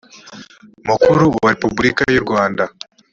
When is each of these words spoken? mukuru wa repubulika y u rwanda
mukuru 0.87 1.25
wa 1.43 1.49
repubulika 1.53 2.03
y 2.13 2.19
u 2.21 2.23
rwanda 2.25 2.63